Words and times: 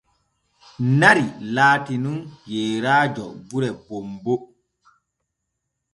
Nari 1.01 1.25
laati 1.57 1.95
nun 2.07 2.17
yeeraajo 2.55 3.27
gure 3.53 3.69
bonbo. 3.87 4.35